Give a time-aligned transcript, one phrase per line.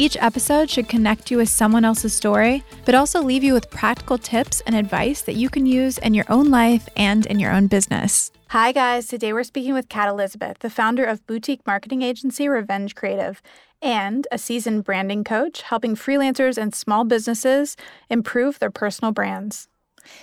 [0.00, 4.16] Each episode should connect you with someone else's story, but also leave you with practical
[4.16, 7.66] tips and advice that you can use in your own life and in your own
[7.66, 8.30] business.
[8.50, 9.08] Hi, guys.
[9.08, 13.42] Today we're speaking with Kat Elizabeth, the founder of boutique marketing agency Revenge Creative
[13.82, 17.76] and a seasoned branding coach helping freelancers and small businesses
[18.08, 19.66] improve their personal brands.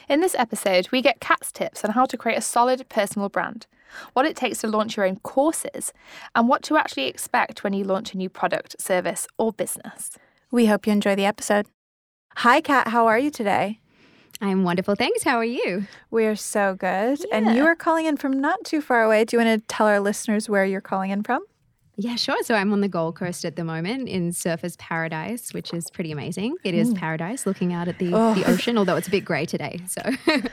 [0.07, 3.67] In this episode, we get Kat's tips on how to create a solid personal brand,
[4.13, 5.93] what it takes to launch your own courses,
[6.35, 10.11] and what to actually expect when you launch a new product, service, or business.
[10.51, 11.67] We hope you enjoy the episode.
[12.37, 12.89] Hi, Kat.
[12.89, 13.79] How are you today?
[14.41, 14.95] I'm wonderful.
[14.95, 15.23] Thanks.
[15.23, 15.87] How are you?
[16.11, 17.19] We're so good.
[17.19, 17.37] Yeah.
[17.37, 19.23] And you are calling in from not too far away.
[19.23, 21.43] Do you want to tell our listeners where you're calling in from?
[21.97, 22.43] Yeah, sure.
[22.43, 26.11] So I'm on the Gold Coast at the moment in Surfers Paradise, which is pretty
[26.11, 26.57] amazing.
[26.65, 26.97] It is mm.
[26.97, 28.33] paradise looking out at the, Oh.
[28.33, 29.79] the ocean, although it's a bit grey today.
[29.87, 30.01] So,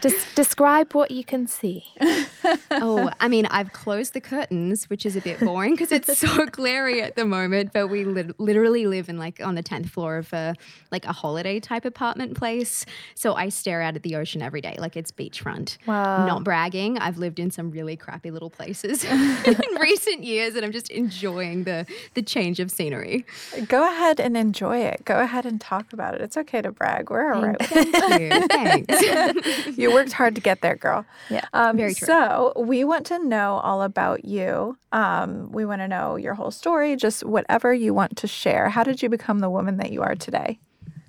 [0.01, 1.85] Des- describe what you can see.
[2.71, 6.47] oh, I mean, I've closed the curtains, which is a bit boring because it's so
[6.53, 7.73] glary at the moment.
[7.73, 10.55] But we lit- literally live in like on the 10th floor of a
[10.93, 12.87] like a holiday type apartment place.
[13.17, 15.79] So I stare out at the ocean every day, like it's beachfront.
[15.87, 16.25] Wow.
[16.25, 16.99] Not bragging.
[16.99, 19.03] I've lived in some really crappy little places
[19.45, 23.25] in recent years, and I'm just enjoying the the change of scenery.
[23.69, 25.05] Go ahead and enjoy it.
[25.05, 26.21] Go ahead and talk about it.
[26.21, 27.11] It's okay to brag.
[27.11, 27.59] We're all right.
[27.59, 28.47] with Thank you.
[28.49, 28.87] Thanks.
[28.91, 29.79] it.
[29.79, 31.05] you worked hard to get there, girl.
[31.31, 32.07] Yeah, Um, very true.
[32.07, 34.77] So we want to know all about you.
[34.93, 38.69] Um, we want to know your whole story, just whatever you want to share.
[38.69, 40.59] How did you become the woman that you are today?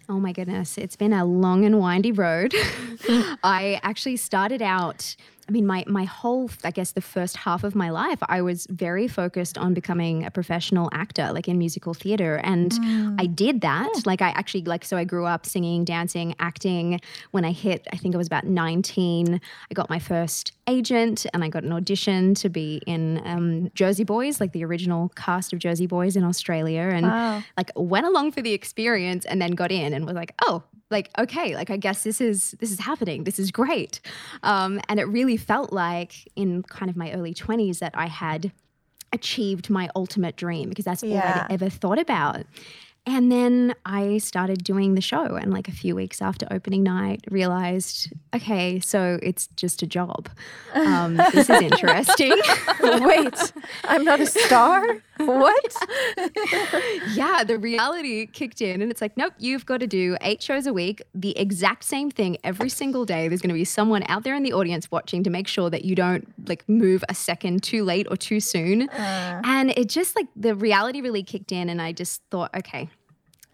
[0.10, 2.54] Oh my goodness, it's been a long and windy road.
[3.44, 5.16] I actually started out.
[5.48, 8.68] I mean, my my whole, I guess, the first half of my life, I was
[8.70, 12.72] very focused on becoming a professional actor, like in musical theater, and
[13.20, 13.90] I did that.
[14.06, 17.00] Like, I actually like, so I grew up singing, dancing, acting.
[17.32, 21.44] When I hit, I think I was about nineteen, I got my first agent, and
[21.44, 25.60] I got an audition to be in um, Jersey Boys, like the original cast of
[25.60, 27.44] Jersey Boys in Australia, and Wow.
[27.58, 31.10] like went along for the experience and then got in and was like oh like
[31.18, 34.00] okay like i guess this is this is happening this is great
[34.44, 38.52] um, and it really felt like in kind of my early 20s that i had
[39.12, 42.44] achieved my ultimate dream because that's all i'd ever thought about
[43.06, 47.22] and then I started doing the show, and like a few weeks after opening night,
[47.30, 50.30] realized, okay, so it's just a job.
[50.74, 52.32] Um, this is interesting.
[52.82, 53.54] Wait,
[53.84, 54.86] I'm not a star?
[55.18, 55.76] What?
[57.14, 60.66] yeah, the reality kicked in, and it's like, nope, you've got to do eight shows
[60.66, 63.28] a week, the exact same thing every single day.
[63.28, 65.84] There's going to be someone out there in the audience watching to make sure that
[65.84, 68.90] you don't like move a second too late or too soon.
[68.94, 72.90] And it just like the reality really kicked in, and I just thought, okay.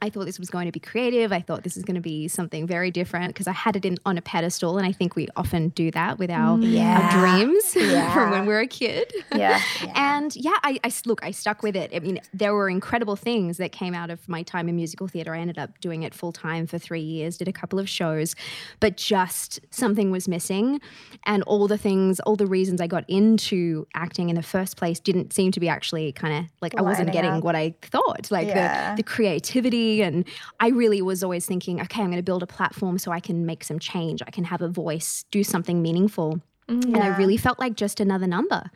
[0.01, 1.31] I thought this was going to be creative.
[1.33, 3.97] I thought this is going to be something very different because I had it in
[4.05, 6.71] on a pedestal, and I think we often do that with our, mm.
[6.71, 6.99] Yeah.
[7.01, 8.13] our dreams Yeah.
[8.13, 9.11] from when we're a kid.
[9.35, 9.61] Yeah.
[9.95, 11.91] And yeah, I, I look, I stuck with it.
[11.95, 15.33] I mean, there were incredible things that came out of my time in musical theater.
[15.33, 18.35] I ended up doing it full time for three years, did a couple of shows,
[18.79, 20.81] but just something was missing.
[21.25, 24.99] And all the things, all the reasons I got into acting in the first place
[24.99, 27.43] didn't seem to be actually kind of like I wasn't getting up.
[27.43, 28.91] what I thought, like Yeah.
[28.95, 29.88] the, the creativity.
[30.01, 30.25] And
[30.59, 33.45] I really was always thinking, okay, I'm going to build a platform so I can
[33.45, 34.21] make some change.
[34.25, 36.41] I can have a voice, do something meaningful.
[36.67, 38.69] Mm, and I really felt like just another number.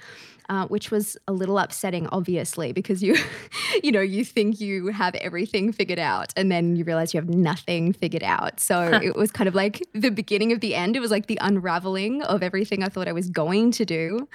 [0.54, 3.16] Uh, which was a little upsetting, obviously, because you,
[3.84, 7.28] you know, you think you have everything figured out, and then you realize you have
[7.28, 8.60] nothing figured out.
[8.60, 10.96] So it was kind of like the beginning of the end.
[10.96, 14.28] It was like the unraveling of everything I thought I was going to do,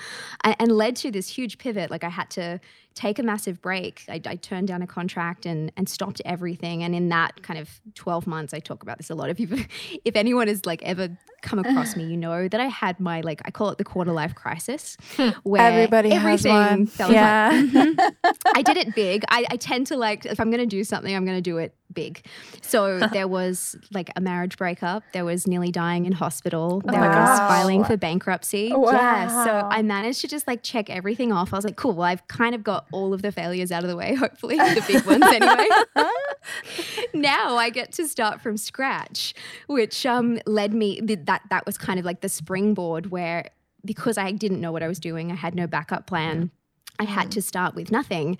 [0.42, 1.88] and, and led to this huge pivot.
[1.88, 2.58] Like I had to
[2.98, 4.02] take a massive break.
[4.08, 6.82] I, I turned down a contract and and stopped everything.
[6.82, 9.30] And in that kind of twelve months, I talk about this a lot.
[9.30, 9.48] If you,
[10.04, 13.40] if anyone has like ever come across me, you know that I had my like
[13.44, 14.96] I call it the quarter life crisis,
[15.44, 16.86] where Everybody has everything one.
[16.86, 17.14] fell apart.
[17.14, 17.62] Yeah.
[17.62, 18.14] Mhm.
[18.54, 19.24] I did it big.
[19.28, 21.58] I, I tend to like if I'm going to do something, I'm going to do
[21.58, 22.24] it big.
[22.60, 25.02] So there was like a marriage breakup.
[25.12, 26.80] There was nearly dying in hospital.
[26.84, 27.08] There was
[27.38, 27.48] Wow.
[27.48, 28.72] filing for bankruptcy.
[28.74, 29.44] Yeah.
[29.44, 31.52] So I managed to just like check everything off.
[31.52, 31.92] I was like, cool.
[31.94, 34.14] Well, I've kind of got all of the failures out of the way.
[34.14, 35.68] Hopefully, the big ones anyway.
[37.14, 39.34] now I get to start from scratch,
[39.66, 43.50] which um, led me that that was kind of like the springboard where
[43.84, 46.50] because I didn't know what I was doing, I had no backup plan.
[46.98, 47.32] I had mm.
[47.32, 48.38] to start with nothing,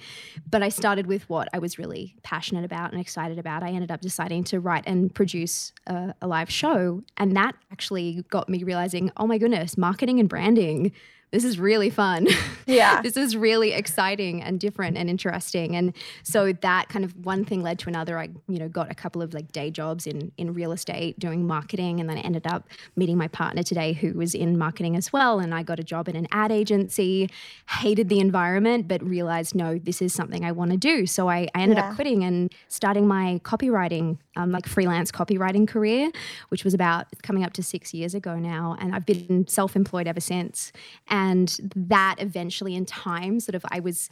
[0.51, 3.63] but I started with what I was really passionate about and excited about.
[3.63, 7.03] I ended up deciding to write and produce a, a live show.
[7.17, 10.93] And that actually got me realizing oh my goodness, marketing and branding
[11.31, 12.27] this is really fun.
[12.67, 13.01] Yeah.
[13.03, 15.77] this is really exciting and different and interesting.
[15.77, 18.19] And so that kind of one thing led to another.
[18.19, 21.47] I, you know, got a couple of like day jobs in in real estate doing
[21.47, 25.13] marketing and then I ended up meeting my partner today who was in marketing as
[25.13, 25.39] well.
[25.39, 27.31] And I got a job in an ad agency,
[27.69, 28.48] hated the environment,
[28.89, 31.07] but realized no, this is something I want to do.
[31.07, 31.91] So I, I ended Yeah.
[31.91, 36.11] up quitting and starting my copywriting, um, like freelance copywriting career,
[36.49, 38.77] which was about coming up to six years ago now.
[38.81, 40.73] And I've been self employed ever since.
[41.09, 44.09] And that eventually, in time, sort of, I was,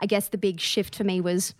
[0.00, 1.54] I guess the big shift for me was.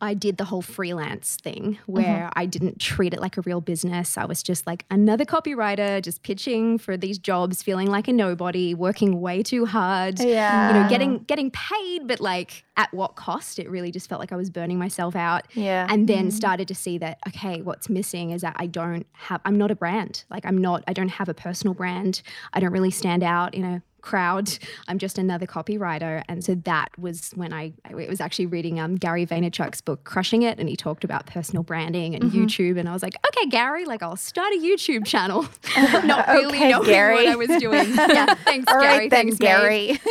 [0.00, 1.92] I did the whole freelance thing mm-hmm.
[1.92, 4.16] where I didn't treat it like a real business.
[4.16, 8.74] I was just like another copywriter, just pitching for these jobs, feeling like a nobody,
[8.74, 10.20] working way too hard.
[10.20, 10.68] Yeah.
[10.68, 13.58] You know, getting getting paid, but like at what cost?
[13.58, 15.46] It really just felt like I was burning myself out.
[15.54, 15.86] Yeah.
[15.90, 16.30] And then mm-hmm.
[16.30, 19.76] started to see that, okay, what's missing is that I don't have, I'm not a
[19.76, 20.24] brand.
[20.30, 22.22] Like I'm not, I don't have a personal brand.
[22.52, 24.58] I don't really stand out in a crowd.
[24.88, 26.22] I'm just another copywriter.
[26.28, 30.42] And so that was when I, it was actually reading um, Gary Vaynerchuk's book, Crushing
[30.42, 30.58] It.
[30.58, 32.44] And he talked about personal branding and Mm-hmm.
[32.44, 32.78] YouTube.
[32.78, 35.46] And I was like, okay, Gary, like I'll start a YouTube channel.
[36.04, 37.14] not really Okay, knowing Gary.
[37.14, 37.94] what I was doing.
[38.10, 38.98] Yeah, thanks, All Gary.
[38.98, 39.36] right thanks.
[39.38, 39.98] Gary.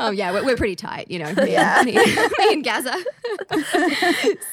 [0.00, 1.32] Oh yeah, we're, we're pretty tight, you know.
[1.34, 1.78] me Yeah.
[1.80, 2.94] and- me, me and Gaza.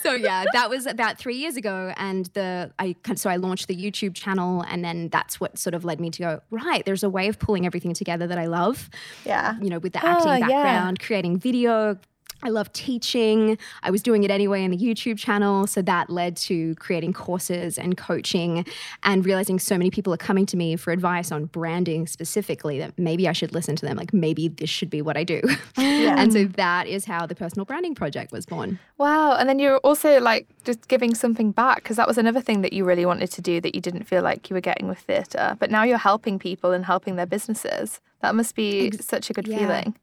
[0.01, 3.75] so yeah, that was about three years ago, and the I so I launched the
[3.75, 6.83] YouTube channel, and then that's what sort of led me to go right.
[6.85, 8.89] There's a way of pulling everything together that I love.
[9.25, 9.55] Yeah.
[9.63, 10.63] You know, with the Ah, acting yeah.
[10.63, 11.97] background, creating video.
[12.43, 13.57] I love teaching.
[13.83, 15.67] I was doing it anyway in the YouTube channel.
[15.67, 18.65] So that led to creating courses and coaching
[19.03, 22.97] and realizing so many people are coming to me for advice on branding specifically that
[22.97, 23.97] maybe I should listen to them.
[23.97, 25.41] Like maybe this should be what I do.
[25.77, 28.79] and so that is how the personal branding project was born.
[28.97, 29.35] Wow.
[29.35, 32.73] And then you're also like just giving something back because that was another thing that
[32.73, 35.55] you really wanted to do that you didn't feel like you were getting with theatre.
[35.59, 38.01] But now you're helping people and helping their businesses.
[38.21, 39.57] That must be such a good yeah.
[39.57, 39.95] feeling.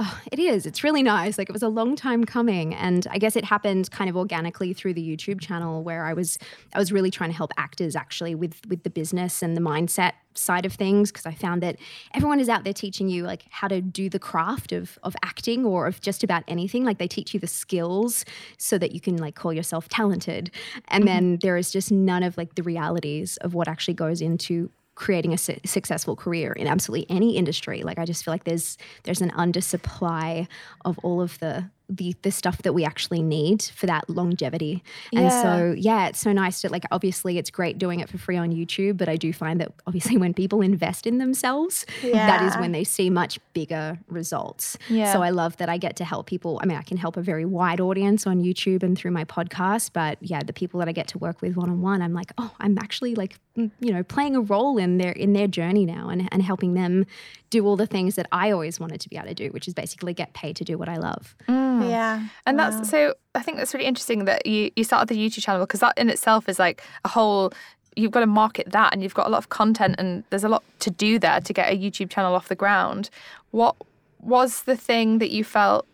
[0.00, 0.64] Oh, it is.
[0.64, 1.38] It's really nice.
[1.38, 4.72] Like it was a long time coming, and I guess it happened kind of organically
[4.72, 6.38] through the YouTube channel, where I was
[6.72, 10.12] I was really trying to help actors actually with with the business and the mindset
[10.34, 11.78] side of things because I found that
[12.14, 15.64] everyone is out there teaching you like how to do the craft of of acting
[15.64, 16.84] or of just about anything.
[16.84, 18.24] Like they teach you the skills
[18.56, 20.52] so that you can like call yourself talented,
[20.86, 21.12] and mm-hmm.
[21.12, 25.32] then there is just none of like the realities of what actually goes into creating
[25.32, 27.82] a su- successful career in absolutely any industry.
[27.82, 30.48] Like I just feel like there's there's an undersupply
[30.84, 34.82] of all of the the the stuff that we actually need for that longevity.
[35.12, 38.36] And so yeah, it's so nice to like obviously it's great doing it for free
[38.36, 42.56] on YouTube, but I do find that obviously when people invest in themselves, that is
[42.56, 44.76] when they see much bigger results.
[44.90, 45.12] Yeah.
[45.12, 46.60] So I love that I get to help people.
[46.62, 49.92] I mean, I can help a very wide audience on YouTube and through my podcast,
[49.92, 52.32] but yeah, the people that I get to work with one on one, I'm like,
[52.36, 56.08] oh, I'm actually like, you know, playing a role in their in their journey now
[56.08, 57.06] and, and helping them
[57.50, 59.74] do all the things that I always wanted to be able to do, which is
[59.74, 61.34] basically get paid to do what I love.
[61.48, 61.90] Mm.
[61.90, 62.26] Yeah.
[62.46, 65.60] And that's so I think that's really interesting that you, you started the YouTube channel
[65.60, 67.52] because that in itself is like a whole
[67.96, 70.48] you've got to market that and you've got a lot of content and there's a
[70.48, 73.10] lot to do there to get a YouTube channel off the ground.
[73.50, 73.76] What
[74.20, 75.86] was the thing that you felt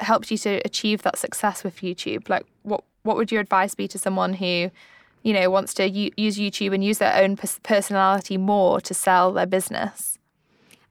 [0.00, 2.28] helped you to achieve that success with YouTube?
[2.28, 4.70] Like what what would your advice be to someone who
[5.22, 8.94] you know wants to u- use YouTube and use their own pers- personality more to
[8.94, 10.18] sell their business?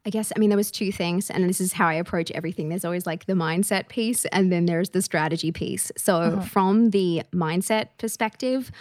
[0.04, 2.70] I guess, I mean, there was two things, and this is how I approach everything.
[2.70, 5.92] There's always like the mindset piece, and then there's the strategy piece.
[5.96, 6.42] So, uh-huh.
[6.42, 8.72] from the mindset perspective,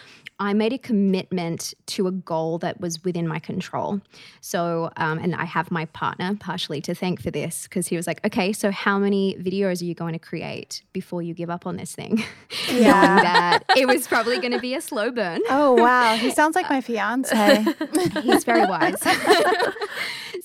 [0.40, 4.00] I made a commitment to a goal that was within my control.
[4.40, 8.06] So, um, and I have my partner partially to thank for this because he was
[8.06, 11.66] like, okay, so how many videos are you going to create before you give up
[11.66, 12.25] on this thing?
[12.70, 15.42] Knowing that it was probably going to be a slow burn.
[15.50, 17.62] Oh wow, he sounds like my fiance.
[18.23, 19.00] He's very wise.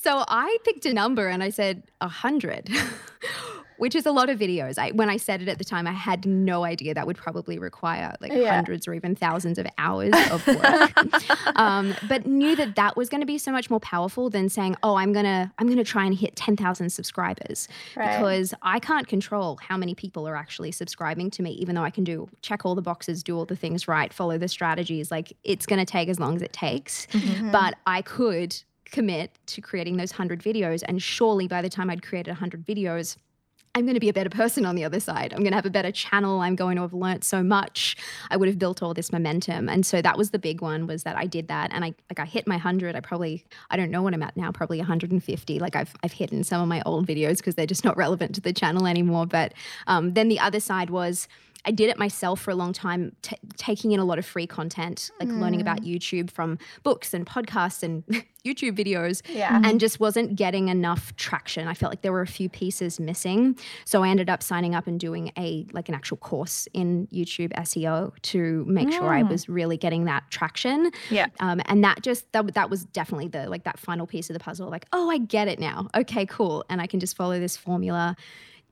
[0.01, 2.69] so I picked a number and I said a hundred,
[3.77, 4.77] which is a lot of videos.
[4.77, 7.57] I, when I said it at the time, I had no idea that would probably
[7.59, 8.53] require like Yeah.
[8.53, 10.93] hundreds or even thousands of hours of work.
[11.55, 14.75] um, but knew that that was going to be so much more powerful than saying,
[14.83, 18.17] "Oh, I'm gonna I'm gonna try and hit ten thousand subscribers," Right.
[18.17, 21.51] because I can't control how many people are actually subscribing to me.
[21.51, 24.37] Even though I can do check all the boxes, do all the things right, follow
[24.37, 27.07] the strategies, like it's going to take as long as it takes.
[27.51, 28.55] But I could
[28.85, 33.17] commit to creating those 100 videos and surely by the time I'd created 100 videos
[33.75, 35.33] I'm going to be a better person on the other side.
[35.33, 36.39] I'm going to have a better channel.
[36.39, 37.97] I'm going to have learnt so much.
[38.31, 39.67] I would have built all this momentum.
[39.67, 41.73] And so that was the big one was that I did that.
[41.73, 42.95] And I like I hit my 100.
[42.95, 45.59] I probably I don't know what I'm at now, probably 150.
[45.59, 48.33] Like I've I've hit in some of my old videos because they're just not relevant
[48.35, 49.25] to the channel anymore.
[49.25, 49.53] But
[49.87, 51.27] um, then the other side was
[51.65, 54.47] I did it myself for a long time, t- taking in a lot of free
[54.47, 55.39] content, like mm.
[55.39, 55.93] learning about mm.
[55.93, 58.05] YouTube from books and podcasts and
[58.45, 59.59] YouTube videos, yeah.
[59.63, 61.67] and just wasn't getting enough traction.
[61.67, 64.85] I felt like there were a few pieces missing, so I ended up signing up
[64.85, 68.93] and doing a like an actual course in YouTube SEO to make mm.
[68.93, 69.29] sure I mm.
[69.29, 70.91] was really getting that traction.
[71.09, 74.35] Yeah, um, and that just that that was definitely the like that final piece of
[74.35, 74.69] the puzzle.
[74.69, 75.87] Like, oh, I get it now.
[75.95, 78.15] Okay, cool, and I can just follow this formula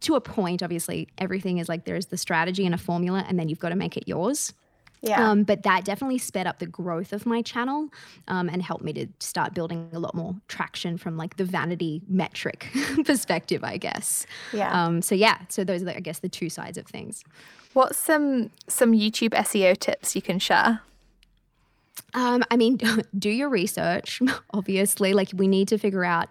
[0.04, 3.50] to a point, obviously, everything is like there's the strategy and a formula, and then
[3.50, 4.54] you've got to make it yours.
[5.02, 5.30] Yeah.
[5.30, 7.90] Um, but that definitely sped up the growth of my channel
[8.30, 12.02] um, and helped me to start building a lot more traction from like the vanity
[12.08, 12.70] metric
[13.06, 14.26] perspective, I guess.
[14.54, 14.72] Yeah.
[14.72, 17.26] Um, so yeah, so those are, the, I guess, the two sides of things.
[17.74, 20.80] What's some some YouTube SEO tips you can share?
[22.14, 22.80] Um, I mean,
[23.18, 24.22] do your research.
[24.54, 26.30] Obviously, like we need to figure out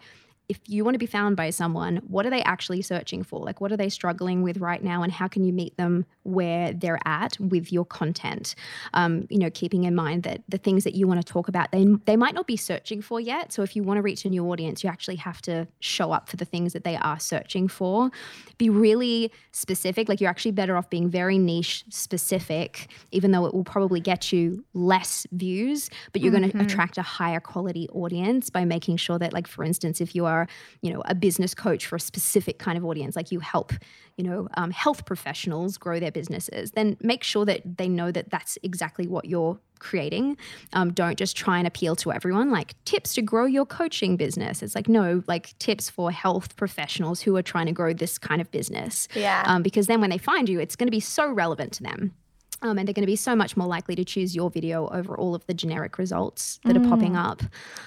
[0.53, 3.41] if you want to be found by someone, what are they actually searching for?
[3.41, 6.75] Like, what are they struggling with right now, and how can you meet them where
[6.75, 8.55] they're at with your content?
[8.93, 11.73] Um, you know, keeping in mind that the things that you want to talk about,
[11.73, 13.53] they they might not be searching for yet.
[13.55, 16.29] So if you want to reach a new audience, you actually have to show up
[16.29, 18.11] for the things that they are searching for.
[18.59, 20.09] Be really specific.
[20.09, 24.33] Like, you're actually better off being very niche specific, even though it will probably get
[24.33, 26.59] you less views, but you're mm-hmm.
[26.59, 30.15] going to attract a higher quality audience by making sure that, like, for instance, if
[30.15, 30.49] you are are,
[30.81, 33.73] you know, a business coach for a specific kind of audience, like you help,
[34.17, 38.31] you know, um, health professionals grow their businesses, then make sure that they know that
[38.31, 40.37] that's exactly what you're creating.
[40.73, 42.51] Um, don't just try and appeal to everyone.
[42.51, 44.63] Like tips to grow your coaching business.
[44.63, 48.41] It's like no, like tips for health professionals who are trying to grow this kind
[48.41, 49.09] of business.
[49.15, 49.43] Yeah.
[49.47, 52.15] Um, because then when they find you, it's going to be so relevant to them.
[52.63, 55.17] Um, and they're going to be so much more likely to choose your video over
[55.17, 56.85] all of the generic results that mm.
[56.85, 57.25] are popping mm.
[57.25, 57.43] up.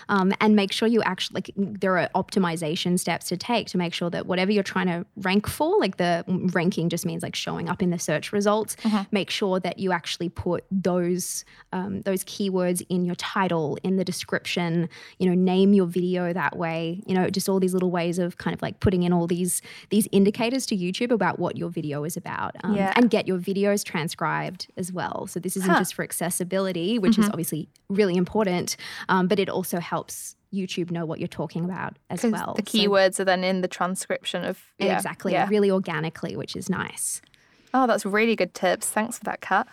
[0.09, 3.93] Um, and make sure you actually, like, there are optimization steps to take to make
[3.93, 7.69] sure that whatever you're trying to rank for, like the ranking just means like showing
[7.69, 9.03] up in the search results, mm-hmm.
[9.11, 14.05] make sure that you actually put those um, those keywords in your title, in the
[14.05, 14.89] description,
[15.19, 18.37] you know, name your video that way, you know, just all these little ways of
[18.37, 22.03] kind of like putting in all these these indicators to YouTube about what your video
[22.03, 22.93] is about um, yeah.
[22.95, 25.27] and get your videos transcribed as well.
[25.27, 25.79] So this isn't huh.
[25.79, 27.23] just for accessibility, which mm-hmm.
[27.23, 28.77] is obviously really important,
[29.09, 32.53] um, but it also helps YouTube know what you're talking about as well.
[32.55, 35.47] The keywords so, are then in the transcription of yeah, exactly, yeah.
[35.49, 37.21] really organically, which is nice.
[37.73, 38.89] Oh, that's really good tips.
[38.89, 39.67] Thanks for that, Kat.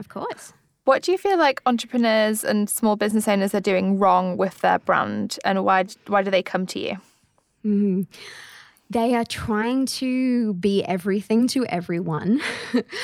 [0.00, 0.52] Of course.
[0.84, 4.78] What do you feel like entrepreneurs and small business owners are doing wrong with their
[4.78, 6.96] brand, and why why do they come to you?
[7.64, 8.02] Mm-hmm
[8.94, 12.40] they are trying to be everything to everyone.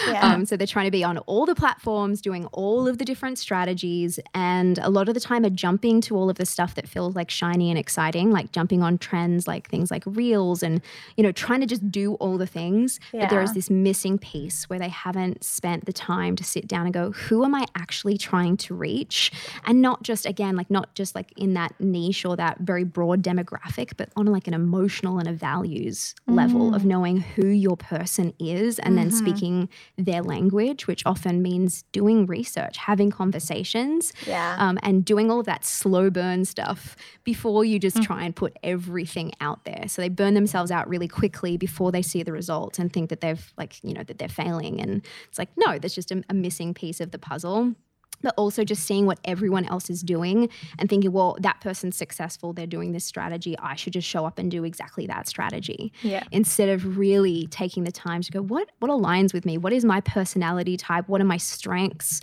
[0.07, 0.35] Yeah.
[0.35, 3.39] um, so they're trying to be on all the platforms, doing all of the different
[3.39, 6.89] strategies, and a lot of the time are jumping to all of the stuff that
[6.89, 10.81] feels like shiny and exciting, like jumping on trends like things like reels and,
[11.17, 12.99] you know, trying to just do all the things.
[13.13, 13.23] Yeah.
[13.23, 16.87] But there is this missing piece where they haven't spent the time to sit down
[16.87, 19.33] and go, who am I actually trying to reach?
[19.65, 23.23] And not just, again, like not just like in that niche or that very broad
[23.23, 26.35] demographic, but on like an emotional and a value values mm.
[26.35, 26.87] level of mm.
[26.87, 28.97] knowing who your person is and mm-hmm.
[28.97, 34.57] then speaking their language, which often means doing research, having conversations, yeah.
[34.59, 38.05] um, and doing all of that slow burn stuff before you just mm.
[38.05, 39.85] try and put everything out there.
[39.89, 43.21] So they burn themselves out really quickly before they see the results and think that
[43.21, 44.81] they've like, you know, that they're failing.
[44.81, 47.75] And it's like, no, there's just a, a missing piece of the puzzle
[48.23, 50.49] but also just seeing what everyone else is doing
[50.79, 54.39] and thinking, well, that person's successful, they're doing this strategy, I should just show up
[54.39, 55.93] and do exactly that strategy.
[56.03, 56.25] Yeah.
[56.31, 59.59] Instead of really taking the time to go, what what aligns with me?
[59.59, 61.09] What is my personality type?
[61.09, 62.21] What are my strengths?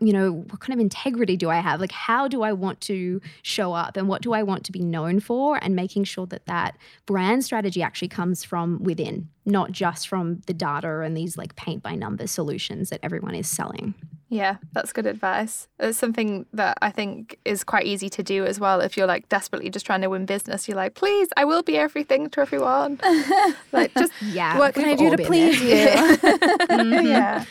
[0.00, 1.80] You know, what kind of integrity do I have?
[1.80, 4.80] Like how do I want to show up and what do I want to be
[4.80, 6.76] known for and making sure that that
[7.06, 11.82] brand strategy actually comes from within, not just from the data and these like paint
[11.82, 13.94] by numbers solutions that everyone is selling.
[14.30, 15.66] Yeah, that's good advice.
[15.80, 18.80] It's something that I think is quite easy to do as well.
[18.80, 21.76] If you're like desperately just trying to win business, you're like, please, I will be
[21.76, 23.00] everything to everyone.
[23.72, 25.74] like, just yeah, what can I do to please you?
[25.74, 27.06] mm-hmm.
[27.06, 27.44] yeah.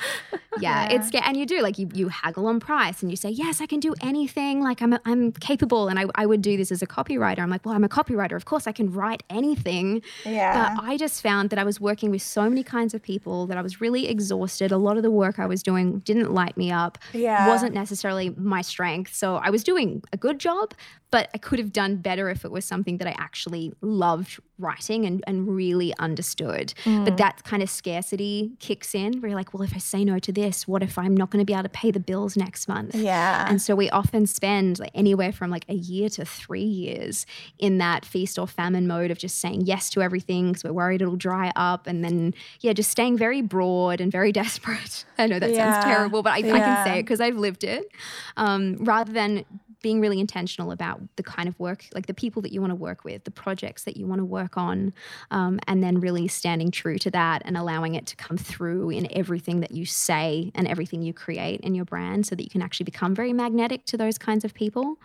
[0.62, 3.62] yeah, it's and you do like you you haggle on price and you say yes,
[3.62, 4.62] I can do anything.
[4.62, 7.40] Like I'm I'm capable, and I I would do this as a copywriter.
[7.40, 8.36] I'm like, well, I'm a copywriter.
[8.36, 10.02] Of course, I can write anything.
[10.26, 10.76] Yeah.
[10.76, 13.58] But I just found that I was working with so many kinds of people that
[13.58, 14.72] I was really exhausted.
[14.72, 16.98] A lot of the work I was doing didn't light me up.
[17.14, 17.48] Yeah.
[17.48, 19.14] Wasn't necessarily my strength.
[19.14, 20.74] So I was doing a good job,
[21.12, 25.06] but I could have done better if it was something that I actually loved writing
[25.06, 26.74] and, and really understood.
[26.84, 27.06] Mm.
[27.06, 30.20] But that kind of scarcity kicks in where you're like, well, if I say no
[30.20, 32.68] to this, what if I'm not going to be able to pay the bills next
[32.68, 32.96] month?
[32.96, 33.46] Yeah.
[33.50, 37.26] And so we often spend like anywhere from like a year to three years
[37.58, 41.02] in that feast or famine mode of just saying yes to everything because we're worried
[41.02, 41.88] it'll dry up.
[41.88, 45.06] And then, yeah, just staying very broad and very desperate.
[45.18, 45.72] I know that Yeah.
[45.72, 47.92] sounds terrible, but I, I can say it because I've lived it.
[48.38, 49.46] Um, rather than
[49.82, 52.76] being really intentional about the kind of work, like the people that you want to
[52.76, 54.94] work with, the projects that you want to work on,
[55.32, 59.08] um, and then really standing true to that and allowing it to come through in
[59.12, 62.62] everything that you say and everything you create in your brand so that you can
[62.62, 64.98] actually become very magnetic to those kinds of people.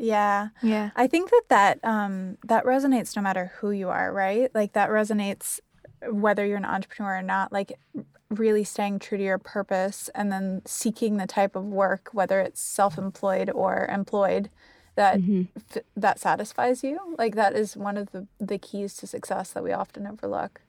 [0.00, 0.48] yeah.
[0.62, 0.90] Yeah.
[0.96, 4.54] I think that that um, that resonates no matter who you are, right?
[4.54, 5.60] Like that resonates
[6.10, 7.52] whether you're an entrepreneur or not.
[7.52, 7.78] Like
[8.30, 12.60] really staying true to your purpose and then seeking the type of work, whether it's
[12.60, 14.50] self-employed or employed,
[14.96, 15.42] that mm-hmm.
[15.74, 17.14] f- that satisfies you.
[17.18, 20.60] Like that is one of the the keys to success that we often overlook.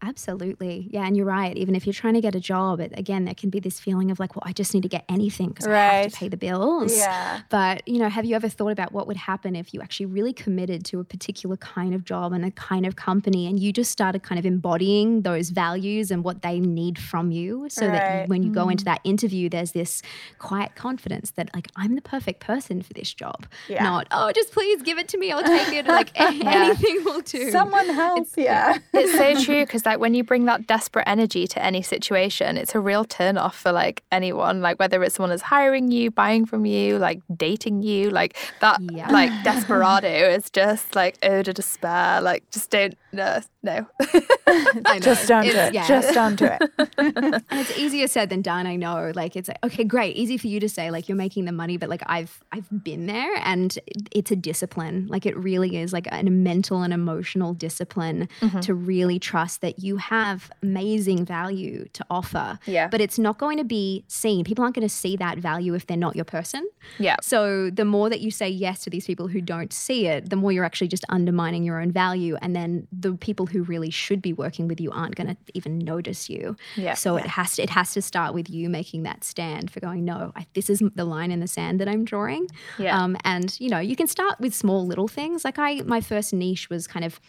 [0.00, 0.88] Absolutely.
[0.92, 1.06] Yeah.
[1.06, 1.56] And you're right.
[1.56, 4.10] Even if you're trying to get a job, it, again, there can be this feeling
[4.10, 6.36] of like, well, I just need to get anything because I have to pay the
[6.36, 6.96] bills.
[6.96, 7.40] Yeah.
[7.50, 10.32] But, you know, have you ever thought about what would happen if you actually really
[10.32, 13.90] committed to a particular kind of job and a kind of company and you just
[13.90, 18.22] started kind of embodying those values and what they need from you so that Right.
[18.22, 18.92] you, when you go into mm-hmm.
[18.92, 20.02] that interview, there's this
[20.38, 23.46] quiet confidence that, like, I'm the perfect person for this job.
[23.68, 23.82] Yeah.
[23.82, 25.32] Not, oh, just please give it to me.
[25.32, 25.86] I'll take it.
[25.86, 27.50] Like, anything will do.
[27.50, 28.28] Someone help.
[28.36, 28.78] Yeah.
[28.92, 32.74] It's so true because like when you bring that desperate energy to any situation, it's
[32.74, 34.60] a real turn off for like anyone.
[34.60, 38.80] Like whether it's someone that's hiring you, buying from you, like dating you, like that
[38.80, 39.10] Yeah.
[39.10, 42.20] like desperado is just like ode to despair.
[42.20, 43.86] Like just don't no no.
[45.00, 45.74] Just don't do It's- it.
[45.74, 45.86] yeah.
[45.86, 46.62] Just don't do it.
[47.50, 48.66] And it's easier said than done.
[48.66, 49.12] I know.
[49.14, 50.90] Like it's like, okay, great, easy for you to say.
[50.90, 53.76] Like you're making the money, but like I've I've been there, and
[54.12, 55.06] it's a discipline.
[55.08, 58.60] Like it really is like a mental and emotional discipline Mm-hmm.
[58.60, 62.58] to really trust that you have amazing value to offer.
[62.66, 62.88] Yeah.
[62.88, 64.44] But it's not going to be seen.
[64.44, 66.68] People aren't going to see that value if they're not your person.
[66.98, 67.16] Yeah.
[67.20, 70.36] So the more that you say yes to these people who don't see it, the
[70.36, 72.36] more you're actually just undermining your own value.
[72.40, 75.78] And then the people who really should be working with you aren't going to even
[75.78, 76.56] notice you.
[76.76, 76.94] Yeah.
[76.94, 80.04] So it has to it has to start with you making that stand for going,
[80.04, 82.48] no, I, this is the line in the sand that I'm drawing.
[82.78, 83.00] Yeah.
[83.00, 85.44] Um, and you know, you can start with small little things.
[85.44, 87.20] Like I, my first niche was kind of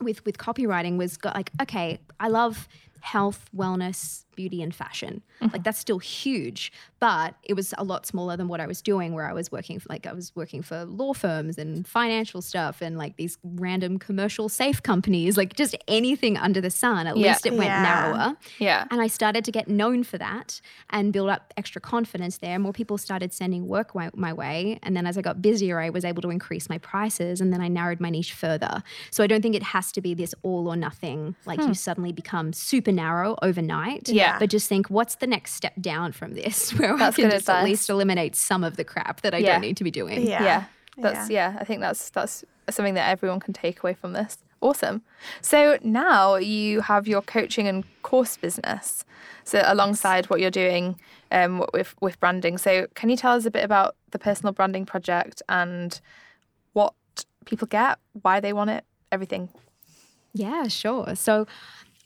[0.00, 2.68] with with copywriting was got like, okay, I love
[3.00, 5.22] health, wellness, beauty, and fashion.
[5.40, 5.62] Like mm-hmm.
[5.62, 9.28] that's still huge, but it was a lot smaller than what I was doing, where
[9.28, 12.96] I was working for, like I was working for law firms and financial stuff and
[12.96, 17.06] like these random commercial safe companies, like just anything under the sun.
[17.06, 17.28] At Yeah.
[17.28, 17.82] least it went Yeah.
[17.82, 18.36] narrower.
[18.58, 18.84] Yeah.
[18.90, 22.58] And I started to get known for that and build up extra confidence there.
[22.58, 24.78] More people started sending work my, my way.
[24.82, 27.60] And then as I got busier, I was able to increase my prices and then
[27.60, 28.82] I narrowed my niche further.
[29.10, 31.72] So I don't think it has to be this all or nothing, like you hmm.
[31.72, 34.08] suddenly become super narrow overnight.
[34.08, 34.25] Yeah.
[34.38, 37.36] But just think, what's the next step down from this where That's I can good
[37.38, 39.52] just at least eliminate some of the crap that I Yeah.
[39.52, 40.26] don't need to be doing?
[40.26, 40.42] Yeah.
[40.44, 40.64] yeah
[40.98, 41.58] that's yeah.
[41.60, 45.02] i think that's that's something that everyone can take away from this awesome
[45.42, 49.04] so now you have your coaching and course business
[49.44, 50.98] so alongside what you're doing
[51.30, 54.86] um, with with branding so can you tell us a bit about the personal branding
[54.86, 56.00] project and
[56.72, 56.94] what
[57.44, 59.50] people get why they want it everything
[60.32, 61.14] Yeah, sure.
[61.14, 61.46] So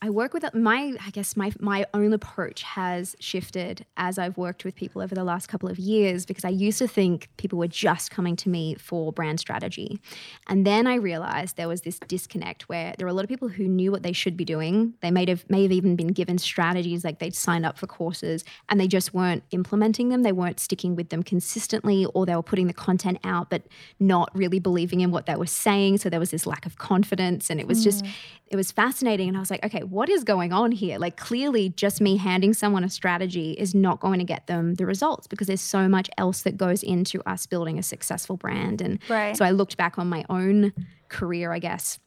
[0.03, 4.65] I work with my I guess my my own approach has shifted as I've worked
[4.65, 7.69] with people over the last couple of years because I used to think people were
[7.69, 10.01] just coming to me for brand strategy.
[10.49, 13.49] And then I realized there was this disconnect where there were a lot of people
[13.49, 14.95] who knew what they should be doing.
[15.03, 18.43] They may have may have even been given strategies like they'd signed up for courses
[18.71, 20.23] and they just weren't implementing them.
[20.23, 23.65] They weren't sticking with them consistently or they were putting the content out but
[23.99, 25.99] not really believing in what they were saying.
[25.99, 28.13] So there was this lack of confidence and it was just hmm.
[28.47, 30.99] it was fascinating and I was like, okay, what is going on here?
[30.99, 34.87] Like clearly just me handing someone a strategy is not going to get them the
[34.87, 38.81] results because there's so much else that goes into us building a successful brand.
[38.81, 39.37] And Right.
[39.37, 40.73] so I looked back on my own
[41.09, 41.99] career, I guess,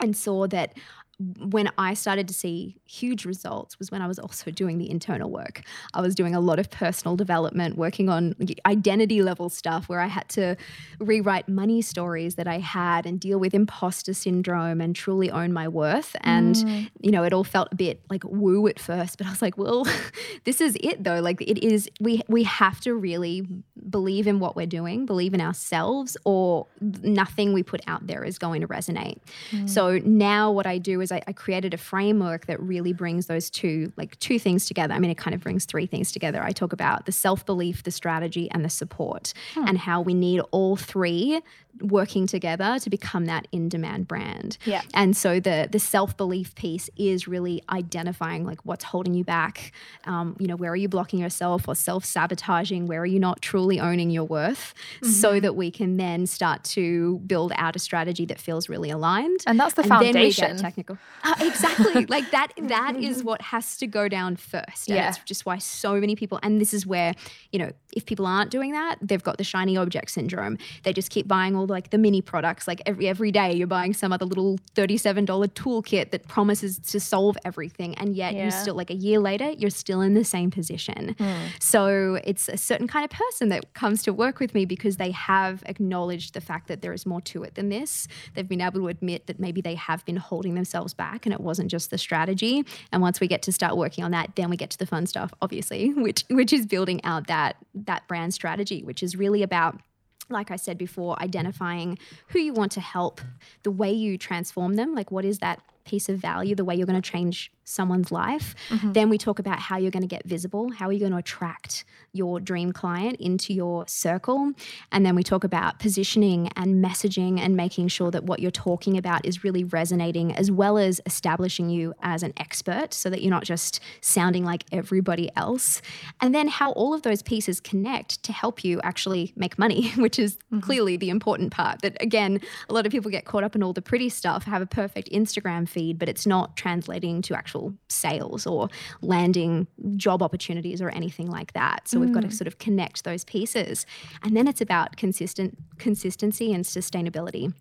[0.00, 0.74] and saw that
[1.18, 5.30] when I started to see huge results was when I was also doing the internal
[5.30, 5.62] work.
[5.92, 8.34] I was doing a lot of personal development, working on
[8.66, 10.56] identity level stuff where I had to
[10.98, 15.68] rewrite money stories that I had and deal with imposter syndrome and truly own my
[15.68, 16.16] worth.
[16.22, 16.90] And, mm.
[17.00, 19.56] you know, it all felt a bit like woo at first, but I was like,
[19.56, 19.86] well,
[20.44, 21.20] this is it though.
[21.20, 23.46] Like it is, we, we have to really
[23.88, 28.38] believe in what we're doing, believe in ourselves, or nothing we put out there is
[28.38, 29.18] going to resonate.
[29.52, 29.70] Mm.
[29.70, 33.48] So now what I do is I, I created a framework that really brings those
[33.48, 34.94] two, like two things together.
[34.94, 36.42] I mean, it kind of brings three things together.
[36.42, 39.68] I talk about the self belief, the strategy, and the support, hmm.
[39.68, 41.40] and how we need all three
[41.80, 44.58] working together to become that in demand brand.
[44.64, 44.82] Yeah.
[44.92, 49.72] And so the the self belief piece is really identifying like what's holding you back.
[50.04, 52.86] Um, you know, where are you blocking yourself or self sabotaging?
[52.86, 54.74] Where are you not truly owning your worth?
[54.96, 55.12] Mm-hmm.
[55.12, 59.40] So that we can then start to build out a strategy that feels really aligned.
[59.46, 60.56] And that's the and foundation.
[60.56, 60.98] technical.
[61.22, 62.06] Uh, exactly.
[62.08, 62.52] like that.
[62.56, 64.88] That is what has to go down first.
[64.88, 65.04] And yeah.
[65.10, 66.38] That's just why so many people.
[66.42, 67.14] And this is where
[67.52, 70.58] you know if people aren't doing that, they've got the shiny object syndrome.
[70.82, 72.68] They just keep buying all all like the mini products.
[72.68, 77.36] Like every every day you're buying some other little $37 toolkit that promises to solve
[77.44, 77.94] everything.
[77.96, 78.46] And yet yeah.
[78.46, 81.14] you still like a year later, you're still in the same position.
[81.18, 81.36] Mm.
[81.60, 85.10] So it's a certain kind of person that comes to work with me because they
[85.12, 88.06] have acknowledged the fact that there is more to it than this.
[88.34, 91.40] They've been able to admit that maybe they have been holding themselves back and it
[91.40, 92.64] wasn't just the strategy.
[92.92, 95.06] And once we get to start working on that, then we get to the fun
[95.06, 99.80] stuff, obviously, which which is building out that that brand strategy, which is really about
[100.28, 103.20] like I said before, identifying who you want to help,
[103.62, 106.86] the way you transform them, like what is that piece of value, the way you're
[106.86, 108.54] going to change someone's life.
[108.68, 108.92] Mm-hmm.
[108.92, 111.18] Then we talk about how you're going to get visible, how are you going to
[111.18, 114.52] attract your dream client into your circle.
[114.92, 118.96] And then we talk about positioning and messaging and making sure that what you're talking
[118.96, 123.30] about is really resonating, as well as establishing you as an expert so that you're
[123.30, 125.82] not just sounding like everybody else.
[126.20, 130.18] And then how all of those pieces connect to help you actually make money, which
[130.18, 130.60] is mm-hmm.
[130.60, 131.82] clearly the important part.
[131.82, 134.62] That again, a lot of people get caught up in all the pretty stuff, have
[134.62, 138.68] a perfect Instagram feed, but it's not translating to actual actual sales or
[139.00, 141.86] landing job opportunities or anything like that.
[141.88, 142.02] So mm.
[142.02, 142.32] we've got to mm.
[142.32, 143.86] sort of connect those pieces.
[144.22, 147.52] And then it's about consistent consistency and sustainability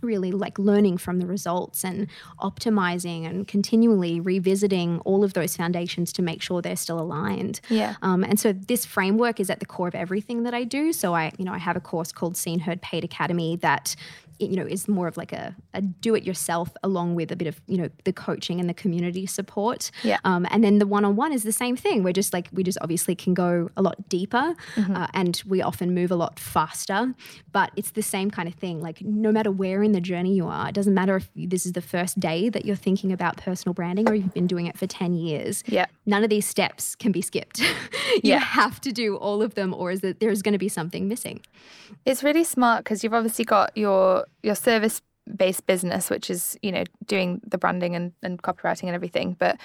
[0.00, 2.08] really like learning from the results and
[2.40, 7.60] optimizing and continually revisiting all of those foundations to make sure they're still aligned.
[7.68, 7.94] Yeah.
[8.02, 10.92] Um, and so this framework is at the core of everything that I do.
[10.92, 13.94] So I, you know, I have a course called Seen Heard Paid Academy that
[14.50, 17.48] you know is more of like a, a do it yourself along with a bit
[17.48, 19.90] of you know the coaching and the community support.
[20.02, 20.18] Yeah.
[20.24, 22.02] Um, and then the one-on-one is the same thing.
[22.02, 24.96] We're just like we just obviously can go a lot deeper mm-hmm.
[24.96, 27.14] uh, and we often move a lot faster.
[27.52, 28.80] But it's the same kind of thing.
[28.80, 31.72] Like no matter where in the journey you are it doesn't matter if this is
[31.72, 34.86] the first day that you're thinking about personal branding or you've been doing it for
[34.86, 35.86] 10 years yeah.
[36.06, 37.62] none of these steps can be skipped.
[38.16, 38.38] You yeah.
[38.40, 41.40] have to do all of them or is that there's going to be something missing.
[42.04, 45.02] It's really smart because you've obviously got your your service
[45.36, 49.36] based business, which is you know doing the branding and, and copywriting and everything.
[49.38, 49.58] But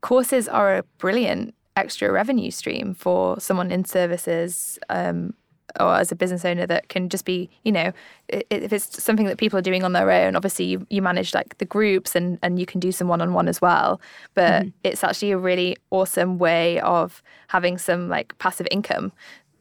[0.00, 4.78] courses are a brilliant extra revenue stream for someone in services.
[4.88, 5.34] Um,
[5.80, 7.92] or as a business owner that can just be, you know,
[8.28, 11.58] if it's something that people are doing on their own, obviously you, you manage like
[11.58, 14.00] the groups and, and you can do some one on one as well.
[14.34, 14.68] But mm-hmm.
[14.84, 19.12] it's actually a really awesome way of having some like passive income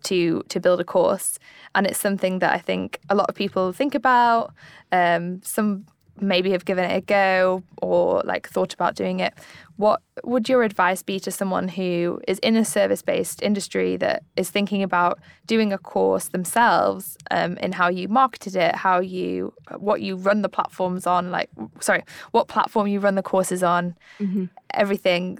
[0.06, 1.40] to to build a course,
[1.74, 4.54] and it's something that I think a lot of people think about.
[4.92, 5.86] Um, some
[6.22, 9.34] maybe have given it a go or like thought about doing it.
[9.78, 14.24] What would your advice be to someone who is in a service based industry that
[14.38, 19.54] is thinking about doing a course themselves um, in how you marketed it, how you,
[19.78, 21.50] what you run the platforms on, like,
[21.82, 24.46] sorry, what platform you run the courses on, mm-hmm.
[24.74, 25.40] everything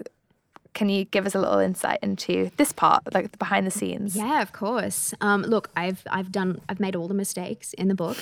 [0.76, 4.14] can you give us a little insight into this part, like the behind the scenes?
[4.14, 5.14] Yeah, of course.
[5.22, 8.18] Um, look, I've I've done I've made all the mistakes in the book.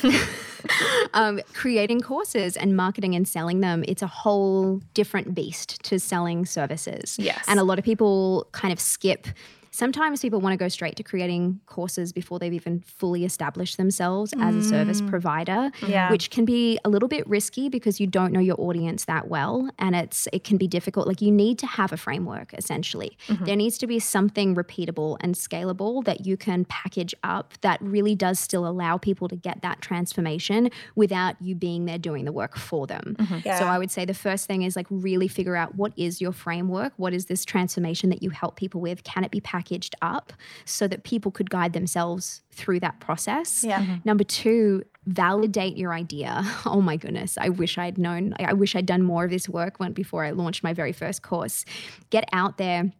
[1.13, 6.45] um, creating courses and marketing and selling them, it's a whole different beast to selling
[6.45, 7.17] services.
[7.19, 9.27] Yes, and a lot of people kind of skip
[9.75, 14.33] sometimes people want to go straight to creating courses before they've even fully established themselves
[14.33, 14.41] mm.
[14.43, 15.09] as a service mm.
[15.09, 16.09] provider, yeah.
[16.09, 19.69] which can be a little bit risky because you don't know your audience that well
[19.77, 21.07] and it's it can be difficult.
[21.07, 23.17] Like you need to have a framework essentially.
[23.27, 23.45] Mm-hmm.
[23.45, 28.15] There needs to be something repeatable and scalable that you can package up that really
[28.15, 32.57] does still allow people to get that transformation without you being there doing the work
[32.57, 33.15] for them.
[33.19, 33.39] Mm-hmm.
[33.45, 33.59] Yeah.
[33.59, 36.31] So I would say the first thing is like really figure out what is your
[36.31, 36.93] framework?
[36.95, 39.03] What is this transformation that you help people with?
[39.03, 40.33] Can it be packaged packaged up
[40.65, 43.63] so that people could guide themselves through that process.
[43.63, 43.81] Yeah.
[43.81, 43.95] Mm-hmm.
[44.05, 46.43] Number two, validate your idea.
[46.67, 49.79] Oh my goodness, I wish I'd known, I wish I'd done more of this work
[49.79, 51.63] when, before I launched my very first course.
[52.09, 52.91] Get out there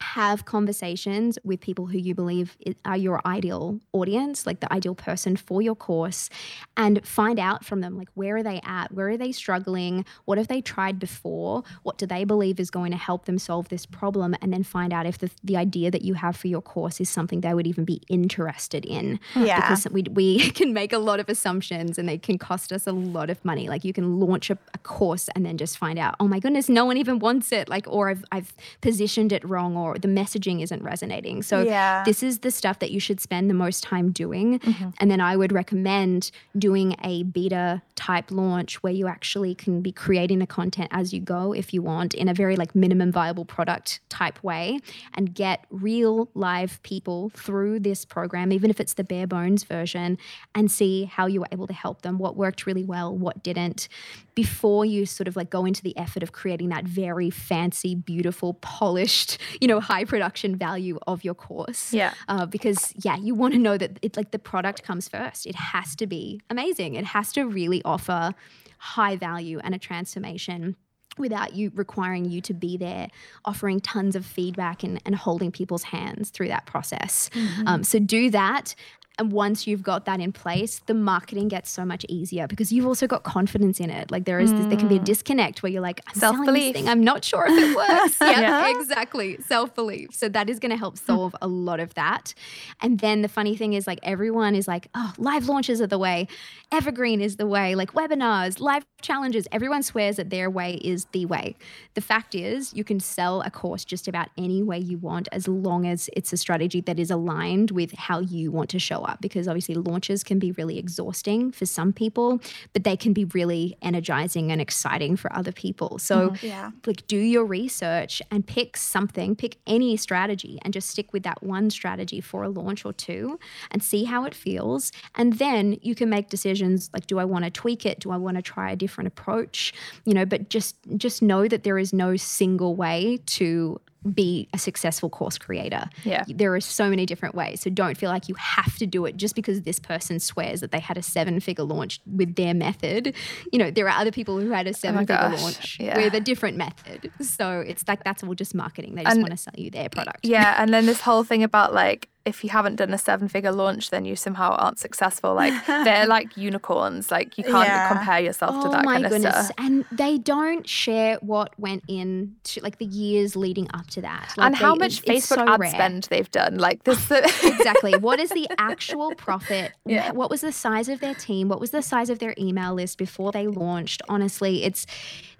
[0.00, 5.36] have conversations with people who you believe are your ideal audience, like the ideal person
[5.36, 6.30] for your course,
[6.76, 8.92] and find out from them like where are they at?
[8.92, 10.04] Where are they struggling?
[10.24, 11.64] What have they tried before?
[11.82, 14.36] What do they believe is going to help them solve this problem?
[14.40, 17.08] And then find out if the, the idea that you have for your course is
[17.08, 19.18] something they would even be interested in.
[19.34, 19.60] Yeah.
[19.60, 22.92] Because we, we can make a lot of assumptions and they can cost us a
[22.92, 23.68] lot of money.
[23.68, 26.68] Like you can launch a, a course and then just find out, oh my goodness,
[26.68, 27.68] no one even wants it.
[27.68, 31.42] Like, or I've, I've positioned it wrong or or the messaging isn't resonating.
[31.42, 32.04] So yeah.
[32.04, 34.58] this is the stuff that you should spend the most time doing.
[34.60, 34.90] Mm-hmm.
[34.98, 39.90] And then I would recommend doing a beta type launch where you actually can be
[39.90, 43.44] creating the content as you go if you want in a very like minimum viable
[43.44, 44.78] product type way
[45.14, 50.16] and get real live people through this program even if it's the bare bones version
[50.54, 53.88] and see how you were able to help them what worked really well what didn't
[54.36, 58.54] before you sort of like go into the effort of creating that very fancy beautiful
[58.54, 61.92] polished you know high production value of your course.
[61.92, 62.14] Yeah.
[62.28, 65.46] Uh, because, yeah, you want to know that it's like the product comes first.
[65.46, 66.94] It has to be amazing.
[66.94, 68.34] It has to really offer
[68.78, 70.76] high value and a transformation
[71.18, 73.08] without you requiring you to be there
[73.44, 77.66] offering tons of feedback and, and holding people's hands through that process mm-hmm.
[77.66, 78.74] um, so do that
[79.18, 82.86] and once you've got that in place, the marketing gets so much easier because you've
[82.86, 84.10] also got confidence in it.
[84.10, 84.58] Like there is, mm.
[84.58, 85.04] this, there can be a mm.
[85.04, 88.16] disconnect where you're like, I'm selling this thing, I'm not sure if it works.
[88.20, 89.38] yeah, yeah, exactly.
[89.40, 90.14] Self belief.
[90.14, 91.04] So that is going to help hmm.
[91.04, 92.32] solve a lot of that.
[92.80, 95.98] And then the funny thing is, like everyone is like, oh, live launches are the
[95.98, 96.28] way,
[96.70, 99.46] evergreen is the way, like webinars, live challenges.
[99.52, 101.56] Everyone swears that their way is the way.
[101.94, 105.46] The fact is, you can sell a course just about any way you want as
[105.46, 109.20] long as it's a strategy that is aligned with how you want to show up
[109.20, 112.40] because obviously launches can be really exhausting for some people,
[112.72, 115.98] but they can be really energizing and exciting for other people.
[115.98, 116.46] So, mm-hmm.
[116.46, 116.70] yeah.
[116.86, 121.42] like, do your research and pick something, pick any strategy, and just stick with that
[121.42, 123.38] one strategy for a launch or two
[123.70, 124.90] and see how it feels.
[125.14, 128.00] And then you can make decisions like, do I want to tweak it?
[128.00, 129.72] Do I want to try a different approach?
[130.04, 133.80] You know, but just just know that there is no single way to
[134.14, 135.88] be a successful course creator.
[136.04, 136.24] Yeah.
[136.28, 137.60] There are so many different ways.
[137.60, 140.70] So don't feel like you have to do it just because this person swears that
[140.70, 143.14] they had a seven figure launch with their method.
[143.52, 145.96] You know, there are other people who had a seven oh figure launch yeah.
[145.96, 147.10] with a different method.
[147.20, 148.94] So it's like that's all just marketing.
[148.94, 150.24] They just and, want to sell you their product.
[150.24, 150.54] Yeah.
[150.62, 153.90] And then this whole thing about like if you haven't done a seven figure launch,
[153.90, 155.34] then you somehow aren't successful.
[155.34, 157.10] Like they're like unicorns.
[157.10, 157.88] Like you can't yeah.
[157.88, 159.34] compare yourself oh to that kind goodness.
[159.34, 159.50] of stuff.
[159.58, 164.34] And they don't share what went in to like the years leading up to that.
[164.36, 165.70] Like and they, how much Facebook so ad rare.
[165.70, 166.58] spend they've done.
[166.58, 167.10] Like this
[167.44, 167.96] Exactly.
[167.96, 169.72] What is the actual profit?
[169.84, 170.12] Yeah.
[170.12, 171.48] What was the size of their team?
[171.48, 174.02] What was the size of their email list before they launched?
[174.08, 174.86] Honestly, it's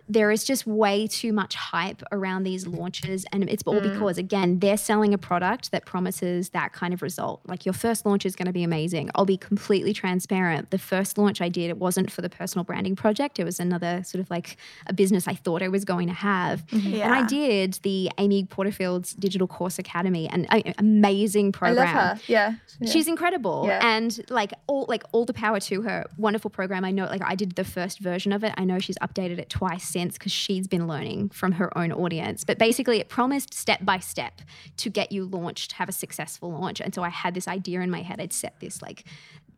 [0.09, 3.27] there is just way too much hype around these launches.
[3.33, 3.83] And it's all mm.
[3.83, 7.41] because, again, they're selling a product that promises that kind of result.
[7.47, 9.11] Like your first launch is going to be amazing.
[9.15, 10.71] I'll be completely transparent.
[10.71, 14.03] The first launch I did, it wasn't for the personal branding project, it was another
[14.05, 16.67] sort of like a business I thought I was going to have.
[16.67, 16.89] Mm-hmm.
[16.89, 17.05] Yeah.
[17.05, 20.47] And I did the Amy Porterfield's Digital Course Academy, an
[20.79, 21.89] amazing program.
[21.89, 22.23] I love her.
[22.27, 22.55] Yeah.
[22.81, 22.91] yeah.
[22.91, 23.65] She's incredible.
[23.67, 23.81] Yeah.
[23.83, 26.07] And like all like all the power to her.
[26.17, 26.85] Wonderful program.
[26.85, 28.55] I know like I did the first version of it.
[28.57, 32.45] I know she's updated it twice sense because she's been learning from her own audience.
[32.45, 34.41] But basically, it promised step by step
[34.77, 36.81] to get you launched, have a successful launch.
[36.81, 38.21] And so I had this idea in my head.
[38.21, 39.05] I'd set this like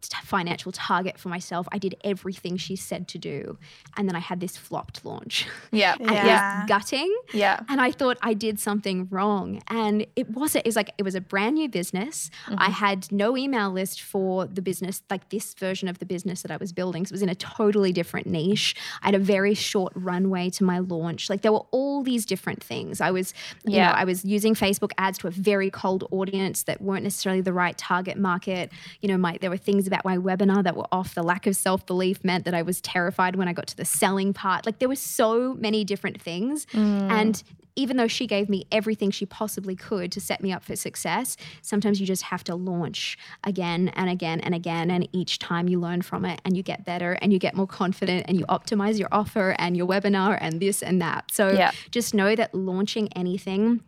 [0.09, 1.67] financial target for myself.
[1.73, 3.59] I did everything she said to do.
[3.97, 5.47] And then I had this flopped launch.
[5.73, 5.95] Yeah.
[6.01, 6.57] and yeah.
[6.57, 7.17] it was gutting.
[7.33, 7.61] Yeah.
[7.69, 9.63] And I thought I did something wrong.
[9.69, 12.29] And it wasn't, it was like, it was a brand new business.
[12.47, 12.57] Mm-hmm.
[12.59, 16.51] I had no email list for the business, like this version of the business that
[16.51, 17.07] I was building.
[17.07, 18.75] So it was in a totally different niche.
[19.03, 21.31] I had a very short runway to my launch.
[21.31, 23.01] Like there were all these different things.
[23.01, 23.33] I was,
[23.65, 23.89] you yeah.
[23.89, 27.53] know, I was using Facebook ads to a very cold audience that weren't necessarily the
[27.53, 28.73] right target market.
[29.03, 31.15] You know, my, there were things about my webinar that were off.
[31.15, 33.85] The lack of self belief meant that I was terrified when I got to the
[33.85, 34.67] selling part.
[34.67, 36.67] Like there were so many different things.
[36.67, 37.11] Mm.
[37.11, 37.43] And
[37.77, 41.37] even though she gave me everything she possibly could to set me up for success,
[41.63, 44.91] sometimes you just have to launch again and again and again.
[44.91, 47.67] And each time you learn from it and you get better and you get more
[47.67, 51.31] confident and you optimize your offer and your webinar and this and that.
[51.33, 51.71] So yeah.
[51.91, 53.83] just know that launching anything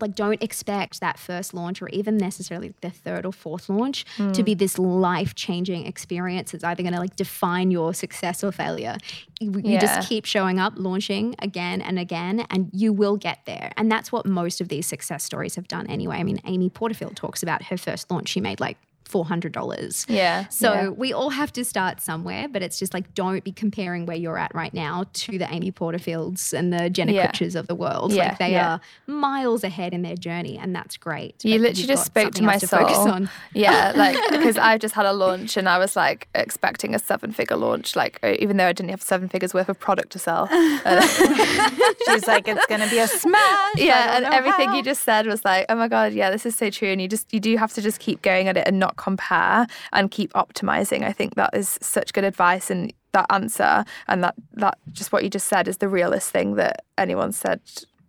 [0.00, 4.32] like don't expect that first launch or even necessarily the third or fourth launch mm.
[4.32, 8.96] to be this life-changing experience it's either going to like define your success or failure
[9.40, 9.72] you, yeah.
[9.72, 13.90] you, just keep showing up launching again and again and you will get there and
[13.90, 17.42] that's what most of these success stories have done anyway i mean amy porterfield talks
[17.42, 20.06] about her first launch she made like $400.
[20.08, 20.48] Yeah.
[20.48, 20.88] So yeah.
[20.88, 24.38] we all have to start somewhere, but it's just like don't be comparing where you're
[24.38, 27.26] at right now to the Amy Porterfields and the Jenna Yeah.
[27.30, 28.12] Kutchers of the world.
[28.12, 28.74] Yeah, Like they yeah.
[28.74, 31.44] are miles ahead in their journey, and that's great.
[31.44, 33.10] You literally just spoke to something my else focus soul.
[33.10, 33.30] on.
[33.54, 37.32] Yeah, like because I just had a launch and I was like expecting a seven
[37.32, 40.46] figure launch, like even though I didn't have seven figures worth of product to sell.
[42.08, 43.76] She's like, it's gonna be a smash.
[43.76, 44.76] Yeah, and everything how.
[44.76, 46.88] you just said was like, oh my god, yeah, this is so true.
[46.88, 49.66] And you just you do have to just keep going at it and not compare
[49.92, 51.02] and keep optimizing.
[51.02, 55.24] I think that is such good advice and that answer and that that just what
[55.24, 57.60] you just said is the realest thing that anyone said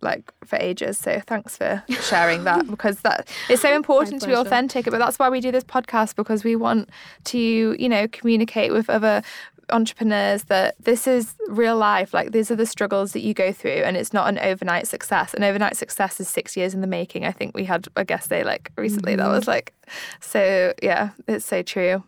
[0.02, 4.34] like for ages so thanks for sharing that because that it's so important to be
[4.34, 6.90] authentic but that's why we do this podcast because we want
[7.24, 9.22] to you know communicate with other
[9.70, 13.70] entrepreneurs that this is real life like these are the struggles that you go through
[13.86, 15.34] and it's not an overnight success.
[15.34, 17.24] An overnight success is six years in the making.
[17.24, 19.72] I think we had a guest day like recently that was like
[20.20, 22.02] so yeah it's so true.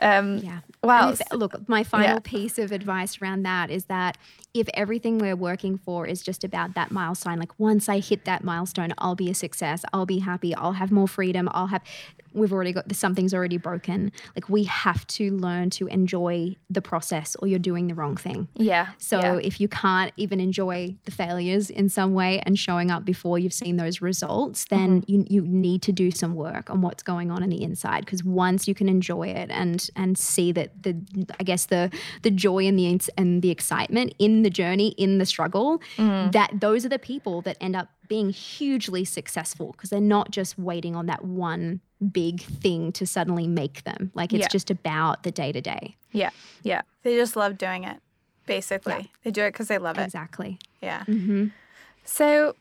[0.00, 0.60] Um Yeah.
[0.82, 2.18] wow if- look, my final Yeah.
[2.22, 4.16] piece of advice around that is that
[4.52, 8.44] if everything we're working for is just about that milestone, like once I hit that
[8.44, 11.82] milestone, I'll be a success, I'll be happy, I'll have more freedom, I'll have,
[12.34, 14.12] we've already got, something's already broken.
[14.36, 18.48] Like we have to learn to enjoy the process or you're doing the wrong thing.
[18.56, 19.38] yeah So yeah.
[19.42, 23.52] if you can't even enjoy the failures in some way and showing up before you've
[23.52, 25.10] seen those results, then Mm-hmm.
[25.12, 28.04] you, you need to do some work on what's going on in the inside.
[28.04, 30.94] Because once you can enjoy it and and see that the
[31.40, 31.90] I guess the
[32.22, 36.32] the joy and the and the excitement in the journey, in the struggle, Mm.
[36.32, 40.58] that those are the people that end up being hugely successful because they're not just
[40.58, 41.80] waiting on that one
[42.12, 44.10] big thing to suddenly make them.
[44.14, 44.48] Like it's Yeah.
[44.48, 45.96] just about the day to day.
[46.12, 46.30] yeah
[46.62, 48.00] yeah They just love doing it.
[48.46, 50.02] Basically, they do it because they love it.
[50.04, 50.58] Exactly.
[50.82, 51.04] Yeah.
[51.04, 51.46] hmm
[52.04, 52.54] So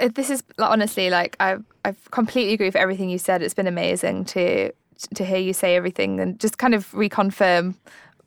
[0.00, 3.42] uh, this is honestly like I I completely agree with everything you said.
[3.42, 4.72] It's been amazing to
[5.14, 7.74] to hear you say everything and just kind of reconfirm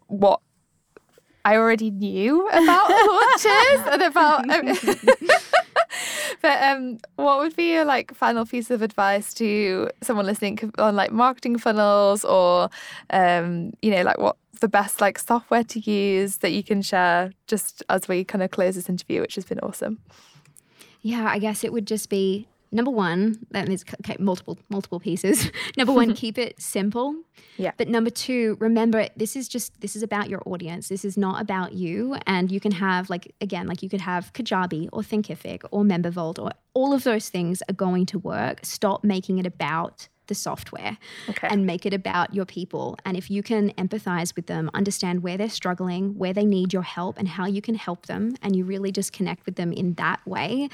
[0.08, 0.40] what
[1.44, 4.46] I already knew about launches and about.
[6.42, 10.96] but um, what would be your like final piece of advice to someone listening on
[10.96, 12.70] like marketing funnels or
[13.12, 17.32] um, you know like what the best like software to use that you can share
[17.48, 20.00] just as we kind of close this interview, which has been awesome.
[21.02, 23.46] Yeah, I guess it would just be number one.
[23.52, 25.52] That is okay, multiple multiple pieces.
[25.78, 27.16] number one, keep it simple.
[27.58, 27.72] Yeah.
[27.78, 30.90] But number two, remember this is just this is about your audience.
[30.90, 32.18] This is not about you.
[32.26, 36.40] And you can have like again, like you could have Kajabi or Thinkific or MemberVault
[36.40, 38.60] or all of those things are going to work.
[38.64, 40.98] Stop making it about the software
[41.30, 41.48] Okay.
[41.50, 42.98] and make it about your people.
[43.06, 46.84] And if you can empathize with them, understand where they're struggling, where they need your
[46.84, 49.94] help, and how you can help them, and you really just connect with them in
[49.96, 50.70] that way,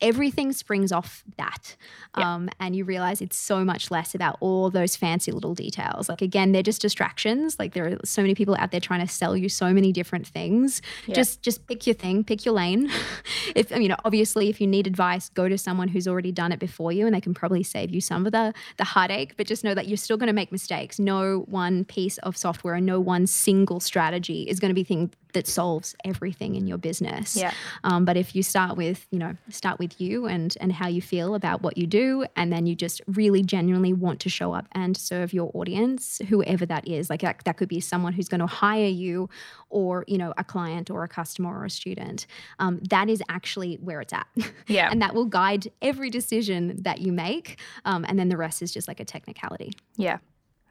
[0.00, 1.76] everything springs off that.
[2.14, 6.08] Um, and you realize it's so much less about all those fancy little details.
[6.08, 7.58] Like, again, they're just distractions.
[7.58, 10.26] Like, there are so many people out there trying to sell you so many different
[10.26, 10.80] things.
[11.14, 12.90] Just, just pick your thing, pick your lane.
[13.54, 16.58] if, I mean, obviously, if you need advice, go to someone who's already done it
[16.58, 19.34] before you, and they can probably save you some of the, the heartache.
[19.36, 20.98] But just know that you're still going to make mistakes.
[20.98, 25.12] No one piece of software and no one single strategy is going to be thing
[25.36, 27.36] that solves everything in your business.
[27.36, 27.52] Yeah.
[27.84, 31.02] Um, but if you start with, you know, start with you and and how you
[31.02, 34.66] feel about what you do, and then you just really genuinely want to show up
[34.72, 37.10] and serve your audience, whoever that is.
[37.10, 39.28] Like that, that could be someone who's going to hire you,
[39.68, 42.26] or you know, a client or a customer or a student.
[42.58, 44.26] Um, that is actually where it's at.
[44.66, 44.88] Yeah.
[44.90, 47.60] and that will guide every decision that you make.
[47.84, 49.72] Um, and then the rest is just like a technicality.
[49.96, 50.18] Yeah.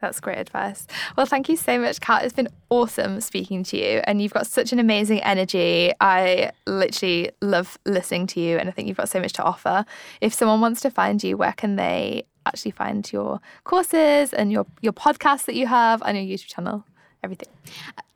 [0.00, 0.86] That's great advice.
[1.16, 2.22] Well, thank you so much, Kat.
[2.24, 5.90] It's been awesome speaking to you, and you've got such an amazing energy.
[6.00, 9.86] I literally love listening to you, and I think you've got so much to offer.
[10.20, 14.66] If someone wants to find you, where can they actually find your courses and your
[14.82, 16.84] your podcast that you have and your YouTube channel?
[17.24, 17.48] Everything.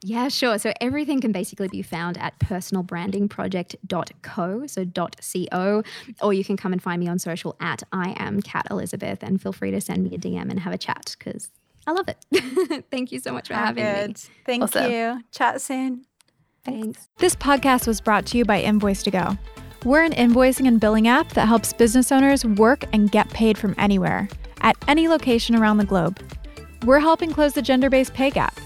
[0.02, 0.58] Yeah, sure.
[0.58, 5.82] So everything can basically be found at personalbrandingproject.co, so .co,
[6.22, 9.42] or you can come and find me on social at I am Kat Elizabeth, and
[9.42, 11.50] feel free to send me a DM and have a chat because
[11.90, 12.85] I love it.
[12.92, 14.14] Thank you so much for having me.
[14.46, 14.92] Thank Awesome.
[14.92, 15.24] you.
[15.33, 16.05] Chat soon.
[16.64, 17.09] Thanks.
[17.18, 19.37] This podcast was brought to you by Invoice2go.
[19.85, 23.74] We're an invoicing and billing app that helps business owners work and get paid from
[23.76, 24.29] anywhere,
[24.61, 26.22] at any location around the globe.
[26.85, 28.57] We're helping close the gender based pay gap.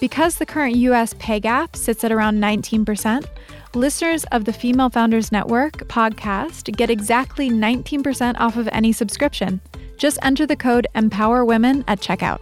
[0.00, 3.26] Because the current US pay gap sits at around 19%,
[3.74, 9.60] listeners of the Female Founders Network podcast get exactly 19% off of any subscription.
[9.98, 12.40] Just enter the code EMPOWERWOMEN at checkout.